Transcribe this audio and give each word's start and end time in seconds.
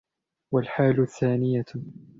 وَالْحَالُ 0.51 0.99
الثَّانِيَةُ 1.01 1.65